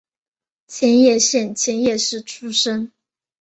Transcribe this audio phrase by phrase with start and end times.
[0.65, 2.91] 千叶县千叶市出身。